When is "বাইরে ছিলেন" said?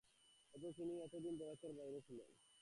1.77-2.29